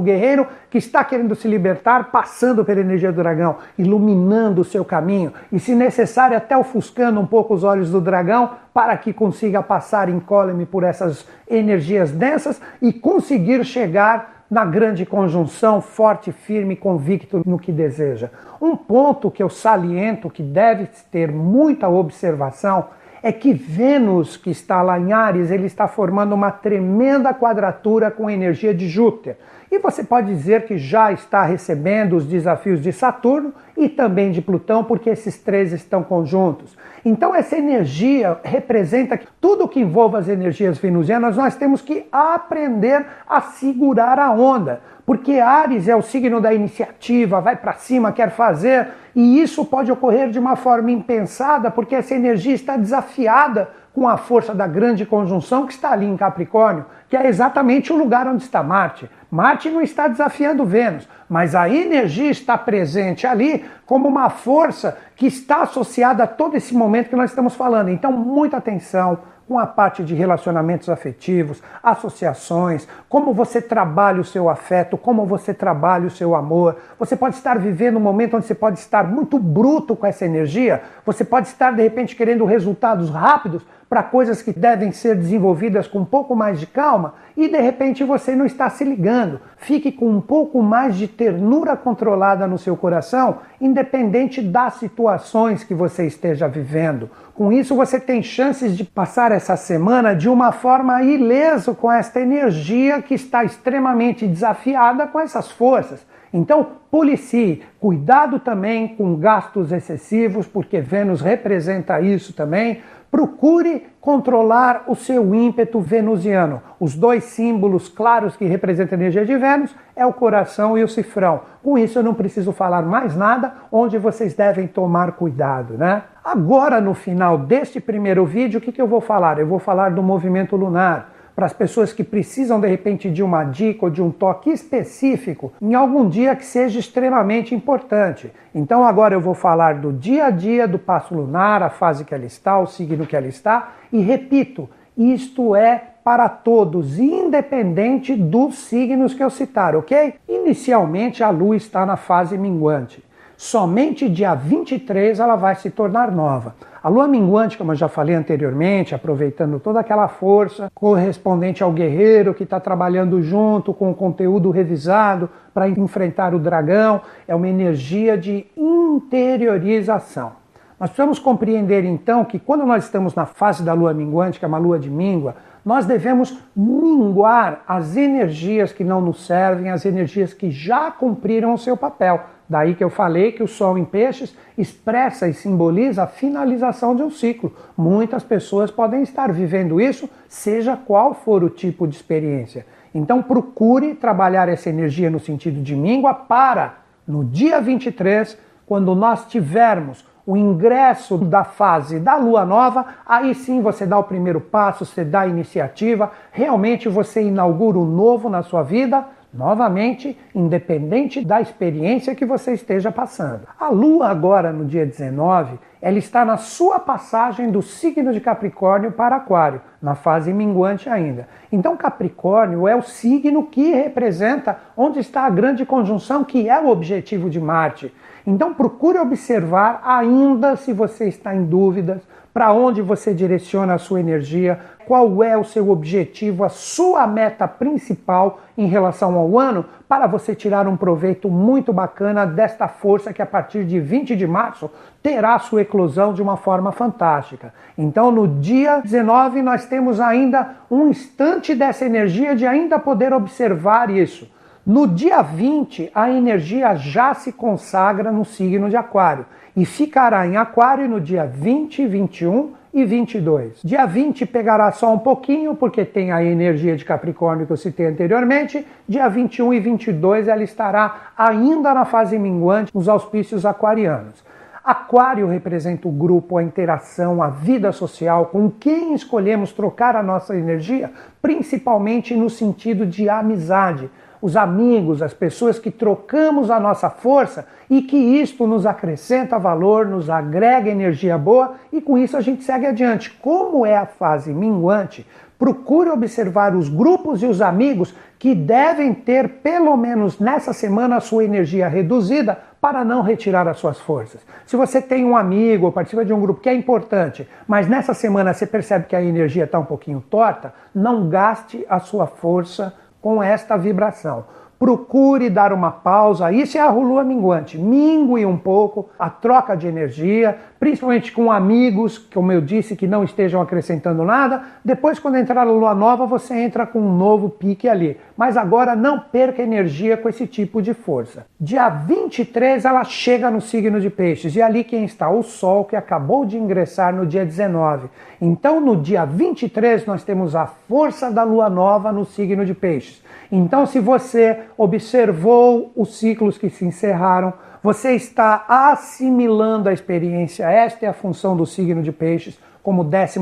guerreiro 0.00 0.46
que 0.70 0.78
está 0.78 1.04
querendo 1.04 1.34
se 1.34 1.46
libertar, 1.46 2.10
passando 2.10 2.64
pela 2.64 2.80
energia 2.80 3.12
do 3.12 3.22
dragão, 3.22 3.58
iluminando 3.76 4.62
o 4.62 4.64
seu 4.64 4.86
caminho 4.86 5.34
e, 5.52 5.60
se 5.60 5.74
necessário, 5.74 6.34
até 6.34 6.56
ofuscando 6.56 7.20
um 7.20 7.26
pouco 7.26 7.52
os 7.52 7.62
olhos 7.62 7.90
do 7.90 8.00
dragão 8.00 8.52
para 8.72 8.96
que 8.96 9.12
consiga 9.12 9.62
passar 9.62 10.08
incólume 10.08 10.64
por 10.64 10.82
essas 10.82 11.26
energias 11.46 12.10
densas 12.10 12.58
e 12.80 12.90
conseguir 12.90 13.66
chegar 13.66 14.46
na 14.50 14.64
grande 14.64 15.04
conjunção, 15.04 15.82
forte, 15.82 16.32
firme, 16.32 16.74
convicto 16.74 17.42
no 17.44 17.58
que 17.58 17.70
deseja. 17.70 18.30
Um 18.62 18.74
ponto 18.74 19.30
que 19.30 19.42
eu 19.42 19.50
saliento 19.50 20.30
que 20.30 20.42
deve 20.42 20.88
ter 21.10 21.30
muita 21.30 21.86
observação 21.86 22.86
é 23.24 23.32
que 23.32 23.54
Vênus, 23.54 24.36
que 24.36 24.50
está 24.50 24.82
lá 24.82 25.00
em 25.00 25.10
Ares, 25.10 25.50
ele 25.50 25.64
está 25.64 25.88
formando 25.88 26.34
uma 26.34 26.50
tremenda 26.50 27.32
quadratura 27.32 28.10
com 28.10 28.28
a 28.28 28.32
energia 28.34 28.74
de 28.74 28.86
Júpiter. 28.86 29.38
E 29.74 29.78
você 29.80 30.04
pode 30.04 30.28
dizer 30.28 30.66
que 30.66 30.78
já 30.78 31.10
está 31.10 31.42
recebendo 31.42 32.14
os 32.14 32.24
desafios 32.24 32.80
de 32.80 32.92
Saturno 32.92 33.52
e 33.76 33.88
também 33.88 34.30
de 34.30 34.40
Plutão, 34.40 34.84
porque 34.84 35.10
esses 35.10 35.36
três 35.36 35.72
estão 35.72 36.00
conjuntos. 36.00 36.76
Então, 37.04 37.34
essa 37.34 37.58
energia 37.58 38.38
representa 38.44 39.18
que 39.18 39.26
tudo 39.40 39.66
que 39.66 39.80
envolve 39.80 40.16
as 40.16 40.28
energias 40.28 40.78
venusianas, 40.78 41.36
nós 41.36 41.56
temos 41.56 41.82
que 41.82 42.06
aprender 42.12 43.04
a 43.26 43.40
segurar 43.40 44.16
a 44.20 44.30
onda. 44.30 44.80
Porque 45.04 45.40
Ares 45.40 45.88
é 45.88 45.96
o 45.96 46.02
signo 46.02 46.40
da 46.40 46.54
iniciativa, 46.54 47.40
vai 47.40 47.56
para 47.56 47.72
cima, 47.72 48.12
quer 48.12 48.30
fazer, 48.30 48.90
e 49.12 49.42
isso 49.42 49.64
pode 49.64 49.90
ocorrer 49.90 50.30
de 50.30 50.38
uma 50.38 50.54
forma 50.54 50.92
impensada, 50.92 51.68
porque 51.68 51.96
essa 51.96 52.14
energia 52.14 52.54
está 52.54 52.76
desafiada 52.76 53.70
com 53.94 54.08
a 54.08 54.16
força 54.16 54.52
da 54.52 54.66
grande 54.66 55.06
conjunção 55.06 55.66
que 55.66 55.72
está 55.72 55.92
ali 55.92 56.04
em 56.04 56.16
Capricórnio, 56.16 56.84
que 57.08 57.16
é 57.16 57.28
exatamente 57.28 57.92
o 57.92 57.96
lugar 57.96 58.26
onde 58.26 58.42
está 58.42 58.60
Marte. 58.60 59.08
Marte 59.30 59.70
não 59.70 59.80
está 59.80 60.08
desafiando 60.08 60.64
Vênus, 60.64 61.08
mas 61.28 61.54
a 61.54 61.68
energia 61.68 62.28
está 62.28 62.58
presente 62.58 63.24
ali 63.24 63.64
como 63.86 64.08
uma 64.08 64.28
força 64.30 64.98
que 65.14 65.26
está 65.26 65.62
associada 65.62 66.24
a 66.24 66.26
todo 66.26 66.56
esse 66.56 66.74
momento 66.74 67.08
que 67.08 67.16
nós 67.16 67.30
estamos 67.30 67.54
falando. 67.54 67.88
Então, 67.88 68.10
muita 68.10 68.56
atenção 68.56 69.18
com 69.46 69.58
a 69.58 69.66
parte 69.66 70.02
de 70.02 70.14
relacionamentos 70.14 70.88
afetivos, 70.88 71.62
associações, 71.82 72.88
como 73.08 73.34
você 73.34 73.60
trabalha 73.60 74.20
o 74.20 74.24
seu 74.24 74.48
afeto, 74.48 74.96
como 74.96 75.26
você 75.26 75.52
trabalha 75.52 76.06
o 76.06 76.10
seu 76.10 76.34
amor. 76.34 76.78
Você 76.98 77.14
pode 77.14 77.36
estar 77.36 77.58
vivendo 77.58 77.96
um 77.96 78.00
momento 78.00 78.36
onde 78.36 78.46
você 78.46 78.54
pode 78.54 78.78
estar 78.78 79.04
muito 79.04 79.38
bruto 79.38 79.94
com 79.94 80.06
essa 80.06 80.24
energia, 80.24 80.82
você 81.04 81.24
pode 81.24 81.48
estar 81.48 81.72
de 81.72 81.82
repente 81.82 82.16
querendo 82.16 82.44
resultados 82.44 83.10
rápidos, 83.10 83.62
para 83.94 84.02
coisas 84.02 84.42
que 84.42 84.52
devem 84.52 84.90
ser 84.90 85.14
desenvolvidas 85.14 85.86
com 85.86 86.00
um 86.00 86.04
pouco 86.04 86.34
mais 86.34 86.58
de 86.58 86.66
calma 86.66 87.14
e 87.36 87.46
de 87.46 87.60
repente 87.60 88.02
você 88.02 88.34
não 88.34 88.44
está 88.44 88.68
se 88.68 88.82
ligando. 88.82 89.40
Fique 89.56 89.92
com 89.92 90.10
um 90.10 90.20
pouco 90.20 90.60
mais 90.60 90.96
de 90.96 91.06
ternura 91.06 91.76
controlada 91.76 92.44
no 92.48 92.58
seu 92.58 92.76
coração, 92.76 93.38
independente 93.60 94.42
das 94.42 94.74
situações 94.74 95.62
que 95.62 95.72
você 95.72 96.08
esteja 96.08 96.48
vivendo. 96.48 97.08
Com 97.36 97.52
isso, 97.52 97.76
você 97.76 98.00
tem 98.00 98.20
chances 98.20 98.76
de 98.76 98.82
passar 98.82 99.30
essa 99.30 99.56
semana 99.56 100.12
de 100.12 100.28
uma 100.28 100.50
forma 100.50 101.00
ileso 101.04 101.72
com 101.72 101.90
esta 101.90 102.18
energia 102.18 103.00
que 103.00 103.14
está 103.14 103.44
extremamente 103.44 104.26
desafiada 104.26 105.06
com 105.06 105.20
essas 105.20 105.52
forças. 105.52 106.04
Então, 106.34 106.66
policie, 106.90 107.62
cuidado 107.78 108.40
também 108.40 108.88
com 108.88 109.14
gastos 109.14 109.70
excessivos, 109.70 110.48
porque 110.48 110.80
Vênus 110.80 111.20
representa 111.20 112.00
isso 112.00 112.32
também. 112.32 112.80
Procure 113.08 113.86
controlar 114.00 114.82
o 114.88 114.96
seu 114.96 115.32
ímpeto 115.32 115.78
venusiano. 115.78 116.60
Os 116.80 116.96
dois 116.96 117.22
símbolos 117.22 117.88
claros 117.88 118.36
que 118.36 118.46
representam 118.46 118.98
a 118.98 119.00
energia 119.00 119.24
de 119.24 119.36
Vênus 119.36 119.76
é 119.94 120.04
o 120.04 120.12
coração 120.12 120.76
e 120.76 120.82
o 120.82 120.88
cifrão. 120.88 121.42
Com 121.62 121.78
isso 121.78 122.00
eu 122.00 122.02
não 122.02 122.14
preciso 122.14 122.50
falar 122.50 122.82
mais 122.82 123.14
nada, 123.14 123.54
onde 123.70 123.96
vocês 123.96 124.34
devem 124.34 124.66
tomar 124.66 125.12
cuidado, 125.12 125.78
né? 125.78 126.02
Agora 126.24 126.80
no 126.80 126.94
final 126.94 127.38
deste 127.38 127.78
primeiro 127.80 128.26
vídeo, 128.26 128.58
o 128.58 128.60
que, 128.60 128.72
que 128.72 128.82
eu 128.82 128.88
vou 128.88 129.00
falar? 129.00 129.38
Eu 129.38 129.46
vou 129.46 129.60
falar 129.60 129.92
do 129.92 130.02
movimento 130.02 130.56
lunar 130.56 131.13
para 131.34 131.46
as 131.46 131.52
pessoas 131.52 131.92
que 131.92 132.04
precisam 132.04 132.60
de 132.60 132.68
repente 132.68 133.10
de 133.10 133.22
uma 133.22 133.44
dica 133.44 133.86
ou 133.86 133.90
de 133.90 134.00
um 134.00 134.10
toque 134.10 134.50
específico 134.50 135.52
em 135.60 135.74
algum 135.74 136.08
dia 136.08 136.36
que 136.36 136.44
seja 136.44 136.78
extremamente 136.78 137.54
importante. 137.54 138.32
Então 138.54 138.84
agora 138.84 139.14
eu 139.14 139.20
vou 139.20 139.34
falar 139.34 139.74
do 139.74 139.92
dia 139.92 140.26
a 140.26 140.30
dia 140.30 140.68
do 140.68 140.78
passo 140.78 141.14
lunar, 141.14 141.62
a 141.62 141.70
fase 141.70 142.04
que 142.04 142.14
ela 142.14 142.24
está, 142.24 142.58
o 142.58 142.66
signo 142.66 143.06
que 143.06 143.16
ela 143.16 143.26
está, 143.26 143.72
e 143.92 144.00
repito, 144.00 144.68
isto 144.96 145.56
é 145.56 145.82
para 146.04 146.28
todos, 146.28 146.98
independente 146.98 148.14
dos 148.14 148.58
signos 148.58 149.14
que 149.14 149.24
eu 149.24 149.30
citar, 149.30 149.74
ok? 149.74 150.14
Inicialmente 150.28 151.24
a 151.24 151.30
lua 151.30 151.56
está 151.56 151.86
na 151.86 151.96
fase 151.96 152.36
minguante. 152.36 153.02
Somente 153.36 154.08
dia 154.08 154.34
23 154.34 155.18
ela 155.18 155.34
vai 155.34 155.56
se 155.56 155.70
tornar 155.70 156.12
nova. 156.12 156.54
A 156.84 156.90
lua 156.90 157.08
minguante, 157.08 157.56
como 157.56 157.72
eu 157.72 157.76
já 157.76 157.88
falei 157.88 158.14
anteriormente, 158.14 158.94
aproveitando 158.94 159.58
toda 159.58 159.80
aquela 159.80 160.06
força 160.06 160.70
correspondente 160.74 161.62
ao 161.62 161.72
guerreiro 161.72 162.34
que 162.34 162.42
está 162.42 162.60
trabalhando 162.60 163.22
junto 163.22 163.72
com 163.72 163.90
o 163.90 163.94
conteúdo 163.94 164.50
revisado 164.50 165.30
para 165.54 165.66
enfrentar 165.66 166.34
o 166.34 166.38
dragão, 166.38 167.00
é 167.26 167.34
uma 167.34 167.48
energia 167.48 168.18
de 168.18 168.46
interiorização. 168.54 170.32
Nós 170.78 170.90
precisamos 170.90 171.18
compreender 171.18 171.86
então 171.86 172.22
que 172.22 172.38
quando 172.38 172.66
nós 172.66 172.84
estamos 172.84 173.14
na 173.14 173.24
fase 173.24 173.62
da 173.62 173.72
lua 173.72 173.94
minguante, 173.94 174.38
que 174.38 174.44
é 174.44 174.48
uma 174.48 174.58
lua 174.58 174.78
de 174.78 174.90
míngua, 174.90 175.36
nós 175.64 175.86
devemos 175.86 176.38
minguar 176.54 177.62
as 177.66 177.96
energias 177.96 178.74
que 178.74 178.84
não 178.84 179.00
nos 179.00 179.26
servem, 179.26 179.70
as 179.70 179.86
energias 179.86 180.34
que 180.34 180.50
já 180.50 180.90
cumpriram 180.90 181.54
o 181.54 181.58
seu 181.58 181.78
papel. 181.78 182.20
Daí 182.54 182.76
que 182.76 182.84
eu 182.84 182.88
falei 182.88 183.32
que 183.32 183.42
o 183.42 183.48
Sol 183.48 183.76
em 183.76 183.84
Peixes 183.84 184.32
expressa 184.56 185.26
e 185.26 185.34
simboliza 185.34 186.04
a 186.04 186.06
finalização 186.06 186.94
de 186.94 187.02
um 187.02 187.10
ciclo. 187.10 187.52
Muitas 187.76 188.22
pessoas 188.22 188.70
podem 188.70 189.02
estar 189.02 189.32
vivendo 189.32 189.80
isso, 189.80 190.08
seja 190.28 190.76
qual 190.76 191.14
for 191.14 191.42
o 191.42 191.50
tipo 191.50 191.84
de 191.84 191.96
experiência. 191.96 192.64
Então 192.94 193.20
procure 193.20 193.96
trabalhar 193.96 194.48
essa 194.48 194.70
energia 194.70 195.10
no 195.10 195.18
sentido 195.18 195.60
de 195.60 195.74
míngua 195.74 196.14
para, 196.14 196.76
no 197.08 197.24
dia 197.24 197.60
23, 197.60 198.38
quando 198.64 198.94
nós 198.94 199.26
tivermos 199.26 200.06
o 200.24 200.36
ingresso 200.36 201.18
da 201.18 201.42
fase 201.42 201.98
da 201.98 202.14
lua 202.14 202.44
nova, 202.44 202.86
aí 203.04 203.34
sim 203.34 203.62
você 203.62 203.84
dá 203.84 203.98
o 203.98 204.04
primeiro 204.04 204.40
passo, 204.40 204.86
você 204.86 205.04
dá 205.04 205.22
a 205.22 205.26
iniciativa, 205.26 206.12
realmente 206.30 206.88
você 206.88 207.20
inaugura 207.20 207.78
o 207.78 207.84
novo 207.84 208.28
na 208.28 208.44
sua 208.44 208.62
vida, 208.62 209.04
novamente, 209.34 210.16
independente 210.32 211.24
da 211.24 211.40
experiência 211.40 212.14
que 212.14 212.24
você 212.24 212.52
esteja 212.52 212.92
passando. 212.92 213.48
A 213.58 213.68
lua 213.68 214.08
agora 214.08 214.52
no 214.52 214.64
dia 214.64 214.86
19, 214.86 215.58
ela 215.82 215.98
está 215.98 216.24
na 216.24 216.36
sua 216.36 216.78
passagem 216.78 217.50
do 217.50 217.60
signo 217.60 218.12
de 218.12 218.20
Capricórnio 218.20 218.92
para 218.92 219.16
Aquário, 219.16 219.60
na 219.82 219.94
fase 219.94 220.32
minguante 220.32 220.88
ainda. 220.88 221.28
Então 221.50 221.76
Capricórnio 221.76 222.68
é 222.68 222.76
o 222.76 222.82
signo 222.82 223.46
que 223.46 223.72
representa 223.72 224.58
onde 224.76 225.00
está 225.00 225.26
a 225.26 225.30
grande 225.30 225.66
conjunção 225.66 226.22
que 226.22 226.48
é 226.48 226.58
o 226.60 226.68
objetivo 226.68 227.28
de 227.28 227.40
Marte. 227.40 227.92
Então 228.26 228.54
procure 228.54 228.98
observar 228.98 229.82
ainda 229.84 230.56
se 230.56 230.72
você 230.72 231.06
está 231.08 231.34
em 231.34 231.44
dúvidas, 231.44 232.00
para 232.34 232.52
onde 232.52 232.82
você 232.82 233.14
direciona 233.14 233.74
a 233.74 233.78
sua 233.78 234.00
energia, 234.00 234.58
qual 234.86 235.22
é 235.22 235.36
o 235.36 235.44
seu 235.44 235.70
objetivo, 235.70 236.42
a 236.42 236.48
sua 236.48 237.06
meta 237.06 237.46
principal 237.46 238.40
em 238.58 238.66
relação 238.66 239.14
ao 239.16 239.38
ano, 239.38 239.64
para 239.88 240.08
você 240.08 240.34
tirar 240.34 240.66
um 240.66 240.76
proveito 240.76 241.30
muito 241.30 241.72
bacana 241.72 242.26
desta 242.26 242.66
força 242.66 243.12
que 243.12 243.22
a 243.22 243.26
partir 243.26 243.64
de 243.64 243.78
20 243.78 244.16
de 244.16 244.26
março 244.26 244.68
terá 245.00 245.38
sua 245.38 245.62
eclosão 245.62 246.12
de 246.12 246.20
uma 246.20 246.36
forma 246.36 246.72
fantástica. 246.72 247.54
Então, 247.78 248.10
no 248.10 248.26
dia 248.26 248.80
19, 248.80 249.40
nós 249.40 249.66
temos 249.66 250.00
ainda 250.00 250.56
um 250.68 250.88
instante 250.88 251.54
dessa 251.54 251.84
energia 251.84 252.34
de 252.34 252.44
ainda 252.44 252.80
poder 252.80 253.12
observar 253.12 253.90
isso. 253.90 254.28
No 254.66 254.86
dia 254.86 255.20
20, 255.20 255.90
a 255.94 256.10
energia 256.10 256.74
já 256.74 257.12
se 257.12 257.30
consagra 257.30 258.10
no 258.10 258.24
signo 258.24 258.70
de 258.70 258.76
Aquário 258.76 259.26
e 259.54 259.66
ficará 259.66 260.26
em 260.26 260.38
Aquário 260.38 260.88
no 260.88 260.98
dia 260.98 261.26
20, 261.26 261.86
21 261.86 262.54
e 262.72 262.82
22. 262.82 263.60
Dia 263.62 263.84
20 263.84 264.24
pegará 264.24 264.72
só 264.72 264.94
um 264.94 264.98
pouquinho, 264.98 265.54
porque 265.54 265.84
tem 265.84 266.12
a 266.12 266.24
energia 266.24 266.76
de 266.76 266.84
Capricórnio 266.84 267.46
que 267.46 267.52
eu 267.52 267.58
citei 267.58 267.84
anteriormente. 267.84 268.66
Dia 268.88 269.06
21 269.06 269.52
e 269.52 269.60
22 269.60 270.28
ela 270.28 270.42
estará 270.42 271.12
ainda 271.14 271.74
na 271.74 271.84
fase 271.84 272.18
minguante, 272.18 272.74
nos 272.74 272.88
auspícios 272.88 273.44
aquarianos. 273.44 274.24
Aquário 274.64 275.28
representa 275.28 275.86
o 275.86 275.92
grupo, 275.92 276.38
a 276.38 276.42
interação, 276.42 277.22
a 277.22 277.28
vida 277.28 277.70
social, 277.70 278.26
com 278.32 278.50
quem 278.50 278.94
escolhemos 278.94 279.52
trocar 279.52 279.94
a 279.94 280.02
nossa 280.02 280.34
energia, 280.34 280.90
principalmente 281.20 282.16
no 282.16 282.30
sentido 282.30 282.86
de 282.86 283.10
amizade 283.10 283.90
os 284.24 284.38
amigos, 284.38 285.02
as 285.02 285.12
pessoas 285.12 285.58
que 285.58 285.70
trocamos 285.70 286.50
a 286.50 286.58
nossa 286.58 286.88
força 286.88 287.46
e 287.68 287.82
que 287.82 287.98
isto 287.98 288.46
nos 288.46 288.64
acrescenta 288.64 289.38
valor, 289.38 289.86
nos 289.86 290.08
agrega 290.08 290.70
energia 290.70 291.18
boa 291.18 291.56
e 291.70 291.78
com 291.78 291.98
isso 291.98 292.16
a 292.16 292.22
gente 292.22 292.42
segue 292.42 292.64
adiante. 292.64 293.10
Como 293.10 293.66
é 293.66 293.76
a 293.76 293.84
fase 293.84 294.32
minguante, 294.32 295.06
procure 295.38 295.90
observar 295.90 296.56
os 296.56 296.70
grupos 296.70 297.22
e 297.22 297.26
os 297.26 297.42
amigos 297.42 297.94
que 298.18 298.34
devem 298.34 298.94
ter, 298.94 299.28
pelo 299.28 299.76
menos 299.76 300.18
nessa 300.18 300.54
semana, 300.54 300.96
a 300.96 301.00
sua 301.00 301.22
energia 301.22 301.68
reduzida 301.68 302.38
para 302.62 302.82
não 302.82 303.02
retirar 303.02 303.46
as 303.46 303.58
suas 303.58 303.78
forças. 303.78 304.22
Se 304.46 304.56
você 304.56 304.80
tem 304.80 305.04
um 305.04 305.14
amigo 305.14 305.66
ou 305.66 305.72
participa 305.72 306.02
de 306.02 306.14
um 306.14 306.20
grupo 306.22 306.40
que 306.40 306.48
é 306.48 306.54
importante, 306.54 307.28
mas 307.46 307.68
nessa 307.68 307.92
semana 307.92 308.32
você 308.32 308.46
percebe 308.46 308.86
que 308.86 308.96
a 308.96 309.02
energia 309.02 309.44
está 309.44 309.58
um 309.58 309.66
pouquinho 309.66 310.02
torta, 310.08 310.54
não 310.74 311.10
gaste 311.10 311.66
a 311.68 311.78
sua 311.78 312.06
força 312.06 312.72
com 313.04 313.22
esta 313.22 313.54
vibração. 313.58 314.24
Procure 314.58 315.28
dar 315.28 315.52
uma 315.52 315.70
pausa. 315.70 316.32
Isso 316.32 316.56
é 316.56 316.60
a 316.62 316.70
lua 316.70 317.04
minguante. 317.04 317.58
Mingue 317.58 318.24
um 318.24 318.38
pouco 318.38 318.88
a 318.98 319.10
troca 319.10 319.54
de 319.54 319.66
energia, 319.66 320.38
principalmente 320.64 321.12
com 321.12 321.30
amigos, 321.30 321.98
como 321.98 322.32
eu 322.32 322.40
disse, 322.40 322.74
que 322.74 322.86
não 322.86 323.04
estejam 323.04 323.42
acrescentando 323.42 324.02
nada. 324.02 324.44
Depois, 324.64 324.98
quando 324.98 325.18
entrar 325.18 325.42
a 325.42 325.44
lua 325.44 325.74
nova, 325.74 326.06
você 326.06 326.32
entra 326.38 326.66
com 326.66 326.80
um 326.80 326.96
novo 326.96 327.28
pique 327.28 327.68
ali. 327.68 327.98
Mas 328.16 328.34
agora 328.34 328.74
não 328.74 328.98
perca 328.98 329.42
energia 329.42 329.94
com 329.98 330.08
esse 330.08 330.26
tipo 330.26 330.62
de 330.62 330.72
força. 330.72 331.26
Dia 331.38 331.68
23 331.68 332.64
ela 332.64 332.82
chega 332.82 333.30
no 333.30 333.42
signo 333.42 333.78
de 333.78 333.90
Peixes 333.90 334.36
e 334.36 334.40
ali 334.40 334.64
quem 334.64 334.86
está? 334.86 335.10
O 335.10 335.22
Sol, 335.22 335.66
que 335.66 335.76
acabou 335.76 336.24
de 336.24 336.38
ingressar 336.38 336.94
no 336.94 337.04
dia 337.04 337.26
19. 337.26 337.90
Então, 338.18 338.58
no 338.58 338.74
dia 338.74 339.04
23, 339.04 339.84
nós 339.84 340.02
temos 340.02 340.34
a 340.34 340.46
força 340.46 341.10
da 341.10 341.24
lua 341.24 341.50
nova 341.50 341.92
no 341.92 342.06
signo 342.06 342.42
de 342.42 342.54
Peixes. 342.54 343.04
Então, 343.30 343.66
se 343.66 343.80
você 343.80 344.38
observou 344.56 345.70
os 345.76 345.98
ciclos 345.98 346.38
que 346.38 346.48
se 346.48 346.64
encerraram, 346.64 347.34
você 347.64 347.92
está 347.92 348.44
assimilando 348.46 349.70
a 349.70 349.72
experiência. 349.72 350.44
Esta 350.44 350.84
é 350.84 350.88
a 350.90 350.92
função 350.92 351.34
do 351.34 351.46
signo 351.46 351.82
de 351.82 351.90
Peixes, 351.90 352.38
como 352.62 352.84
12 352.84 353.18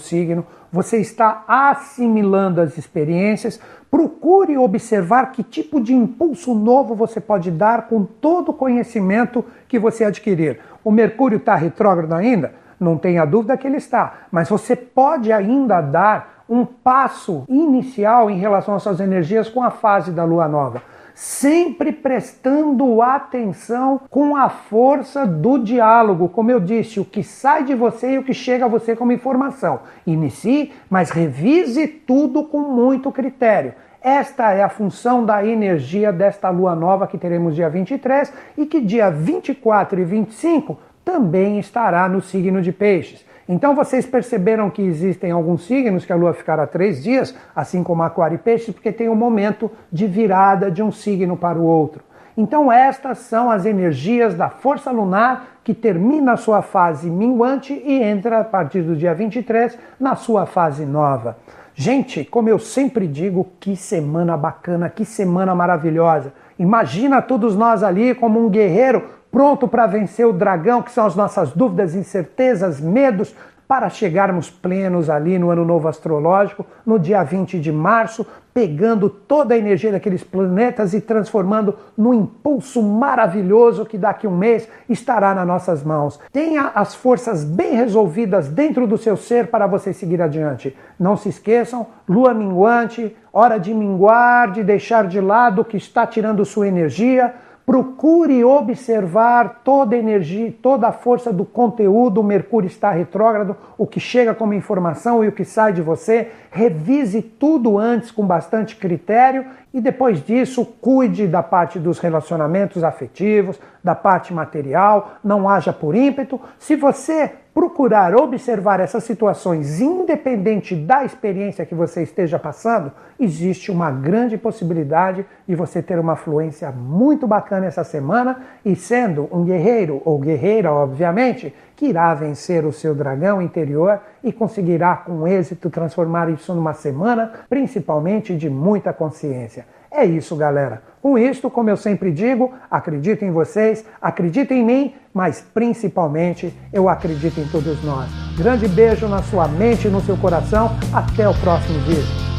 signo. 0.00 0.44
Você 0.72 0.96
está 0.96 1.44
assimilando 1.46 2.60
as 2.60 2.76
experiências. 2.76 3.60
Procure 3.88 4.58
observar 4.58 5.30
que 5.30 5.44
tipo 5.44 5.80
de 5.80 5.94
impulso 5.94 6.52
novo 6.56 6.96
você 6.96 7.20
pode 7.20 7.52
dar 7.52 7.86
com 7.86 8.04
todo 8.04 8.48
o 8.48 8.54
conhecimento 8.54 9.44
que 9.68 9.78
você 9.78 10.02
adquirir. 10.02 10.58
O 10.82 10.90
Mercúrio 10.90 11.36
está 11.36 11.54
retrógrado 11.54 12.14
ainda? 12.14 12.52
Não 12.80 12.98
tenha 12.98 13.24
dúvida 13.24 13.56
que 13.56 13.68
ele 13.68 13.76
está, 13.76 14.26
mas 14.28 14.48
você 14.48 14.74
pode 14.74 15.30
ainda 15.30 15.80
dar 15.80 16.42
um 16.48 16.64
passo 16.66 17.44
inicial 17.48 18.28
em 18.28 18.38
relação 18.38 18.74
às 18.74 18.82
suas 18.82 18.98
energias 18.98 19.48
com 19.48 19.62
a 19.62 19.70
fase 19.70 20.10
da 20.10 20.24
lua 20.24 20.48
nova. 20.48 20.82
Sempre 21.14 21.92
prestando 21.92 23.00
atenção 23.00 24.00
com 24.10 24.34
a 24.34 24.48
força 24.48 25.24
do 25.24 25.58
diálogo, 25.58 26.28
como 26.28 26.50
eu 26.50 26.58
disse, 26.58 26.98
o 26.98 27.04
que 27.04 27.22
sai 27.22 27.62
de 27.62 27.72
você 27.72 28.14
e 28.14 28.18
o 28.18 28.24
que 28.24 28.34
chega 28.34 28.64
a 28.64 28.68
você 28.68 28.96
como 28.96 29.12
informação. 29.12 29.82
Inicie, 30.04 30.72
mas 30.90 31.10
revise 31.10 31.86
tudo 31.86 32.42
com 32.42 32.58
muito 32.62 33.12
critério. 33.12 33.74
Esta 34.02 34.52
é 34.52 34.64
a 34.64 34.68
função 34.68 35.24
da 35.24 35.46
energia 35.46 36.12
desta 36.12 36.50
lua 36.50 36.74
nova 36.74 37.06
que 37.06 37.16
teremos 37.16 37.54
dia 37.54 37.70
23 37.70 38.32
e 38.58 38.66
que 38.66 38.80
dia 38.80 39.08
24 39.08 40.00
e 40.00 40.04
25 40.04 40.76
também 41.04 41.60
estará 41.60 42.08
no 42.08 42.20
signo 42.20 42.60
de 42.60 42.72
Peixes. 42.72 43.24
Então 43.48 43.74
vocês 43.74 44.06
perceberam 44.06 44.70
que 44.70 44.82
existem 44.82 45.30
alguns 45.30 45.66
signos 45.66 46.04
que 46.04 46.12
a 46.12 46.16
Lua 46.16 46.32
ficará 46.32 46.66
três 46.66 47.02
dias, 47.02 47.34
assim 47.54 47.82
como 47.82 48.02
Aquário 48.02 48.36
e 48.36 48.38
Peixes, 48.38 48.74
porque 48.74 48.90
tem 48.90 49.08
um 49.08 49.14
momento 49.14 49.70
de 49.92 50.06
virada 50.06 50.70
de 50.70 50.82
um 50.82 50.90
signo 50.90 51.36
para 51.36 51.58
o 51.58 51.64
outro. 51.64 52.02
Então 52.36 52.72
estas 52.72 53.18
são 53.18 53.50
as 53.50 53.64
energias 53.64 54.34
da 54.34 54.48
força 54.48 54.90
lunar 54.90 55.58
que 55.62 55.72
termina 55.72 56.32
a 56.32 56.36
sua 56.36 56.62
fase 56.62 57.08
minguante 57.08 57.72
e 57.72 58.02
entra 58.02 58.40
a 58.40 58.44
partir 58.44 58.82
do 58.82 58.96
dia 58.96 59.14
23 59.14 59.78
na 60.00 60.16
sua 60.16 60.46
fase 60.46 60.84
nova. 60.84 61.36
Gente, 61.76 62.24
como 62.24 62.48
eu 62.48 62.58
sempre 62.58 63.06
digo, 63.06 63.48
que 63.58 63.76
semana 63.76 64.36
bacana, 64.36 64.88
que 64.88 65.04
semana 65.04 65.54
maravilhosa. 65.54 66.32
Imagina 66.58 67.20
todos 67.20 67.56
nós 67.56 67.82
ali 67.82 68.14
como 68.14 68.44
um 68.44 68.48
guerreiro 68.48 69.04
pronto 69.34 69.66
para 69.66 69.84
vencer 69.88 70.24
o 70.24 70.32
dragão, 70.32 70.80
que 70.80 70.92
são 70.92 71.04
as 71.04 71.16
nossas 71.16 71.50
dúvidas, 71.50 71.96
incertezas, 71.96 72.80
medos, 72.80 73.34
para 73.66 73.90
chegarmos 73.90 74.48
plenos 74.48 75.10
ali 75.10 75.40
no 75.40 75.50
ano 75.50 75.64
novo 75.64 75.88
astrológico, 75.88 76.64
no 76.86 77.00
dia 77.00 77.20
20 77.24 77.58
de 77.58 77.72
março, 77.72 78.24
pegando 78.52 79.10
toda 79.10 79.54
a 79.54 79.58
energia 79.58 79.90
daqueles 79.90 80.22
planetas 80.22 80.94
e 80.94 81.00
transformando 81.00 81.74
no 81.98 82.14
impulso 82.14 82.80
maravilhoso 82.80 83.84
que 83.84 83.98
daqui 83.98 84.28
a 84.28 84.30
um 84.30 84.36
mês 84.36 84.68
estará 84.88 85.34
nas 85.34 85.46
nossas 85.48 85.82
mãos. 85.82 86.20
Tenha 86.32 86.70
as 86.72 86.94
forças 86.94 87.42
bem 87.42 87.74
resolvidas 87.74 88.46
dentro 88.48 88.86
do 88.86 88.96
seu 88.96 89.16
ser 89.16 89.48
para 89.48 89.66
você 89.66 89.92
seguir 89.92 90.22
adiante. 90.22 90.76
Não 90.96 91.16
se 91.16 91.28
esqueçam, 91.28 91.88
lua 92.08 92.32
minguante, 92.32 93.16
hora 93.32 93.58
de 93.58 93.74
minguar, 93.74 94.52
de 94.52 94.62
deixar 94.62 95.08
de 95.08 95.20
lado 95.20 95.62
o 95.62 95.64
que 95.64 95.76
está 95.76 96.06
tirando 96.06 96.44
sua 96.44 96.68
energia 96.68 97.34
Procure 97.66 98.44
observar 98.44 99.62
toda 99.64 99.96
a 99.96 99.98
energia, 99.98 100.54
toda 100.60 100.88
a 100.88 100.92
força 100.92 101.32
do 101.32 101.46
conteúdo. 101.46 102.20
O 102.20 102.24
Mercúrio 102.24 102.66
está 102.66 102.90
retrógrado, 102.90 103.56
o 103.78 103.86
que 103.86 103.98
chega 103.98 104.34
como 104.34 104.52
informação 104.52 105.24
e 105.24 105.28
o 105.28 105.32
que 105.32 105.46
sai 105.46 105.72
de 105.72 105.80
você. 105.80 106.30
Revise 106.50 107.22
tudo 107.22 107.78
antes 107.78 108.10
com 108.10 108.26
bastante 108.26 108.76
critério 108.76 109.46
e 109.74 109.80
depois 109.80 110.24
disso 110.24 110.64
cuide 110.80 111.26
da 111.26 111.42
parte 111.42 111.80
dos 111.80 111.98
relacionamentos 111.98 112.84
afetivos, 112.84 113.58
da 113.82 113.92
parte 113.92 114.32
material. 114.32 115.16
Não 115.24 115.48
haja 115.48 115.72
por 115.72 115.96
ímpeto. 115.96 116.40
Se 116.60 116.76
você 116.76 117.32
procurar 117.52 118.14
observar 118.14 118.78
essas 118.78 119.02
situações, 119.02 119.80
independente 119.80 120.76
da 120.76 121.04
experiência 121.04 121.66
que 121.66 121.74
você 121.74 122.04
esteja 122.04 122.38
passando, 122.38 122.92
existe 123.18 123.72
uma 123.72 123.90
grande 123.90 124.38
possibilidade 124.38 125.26
de 125.46 125.56
você 125.56 125.82
ter 125.82 125.98
uma 125.98 126.14
fluência 126.14 126.70
muito 126.70 127.26
bacana 127.26 127.66
essa 127.66 127.82
semana 127.82 128.42
e 128.64 128.76
sendo 128.76 129.28
um 129.32 129.44
guerreiro 129.44 130.00
ou 130.04 130.18
guerreira, 130.18 130.72
obviamente, 130.72 131.52
que 131.76 131.86
irá 131.86 132.14
vencer 132.14 132.64
o 132.64 132.72
seu 132.72 132.94
dragão 132.94 133.42
interior 133.42 134.00
e 134.22 134.32
conseguirá 134.32 134.96
com 134.96 135.26
êxito 135.26 135.70
transformar 135.70 136.30
isso 136.30 136.54
numa 136.54 136.74
semana, 136.74 137.32
principalmente 137.48 138.36
de 138.36 138.48
muita 138.48 138.92
consciência. 138.92 139.66
É 139.90 140.04
isso, 140.04 140.34
galera. 140.34 140.82
Com 141.00 141.16
isto, 141.16 141.48
como 141.48 141.70
eu 141.70 141.76
sempre 141.76 142.10
digo, 142.10 142.52
acredito 142.68 143.24
em 143.24 143.30
vocês, 143.30 143.84
acredito 144.02 144.52
em 144.52 144.64
mim, 144.64 144.94
mas 145.12 145.40
principalmente 145.40 146.52
eu 146.72 146.88
acredito 146.88 147.38
em 147.38 147.46
todos 147.46 147.82
nós. 147.84 148.10
Grande 148.36 148.66
beijo 148.66 149.06
na 149.06 149.22
sua 149.22 149.46
mente 149.46 149.86
e 149.86 149.90
no 149.90 150.00
seu 150.00 150.16
coração. 150.16 150.70
Até 150.92 151.28
o 151.28 151.34
próximo 151.34 151.78
vídeo. 151.80 152.33